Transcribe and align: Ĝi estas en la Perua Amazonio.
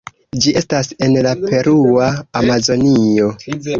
Ĝi 0.43 0.53
estas 0.61 0.87
en 1.07 1.13
la 1.27 1.33
Perua 1.43 2.07
Amazonio. 2.41 3.29